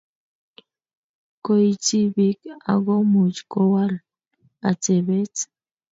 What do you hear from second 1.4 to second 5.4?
Koityi bik akomuch Kowal atebet